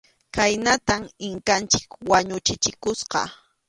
[0.35, 3.21] Khaynatam Inkanchik wañuchichikusqa.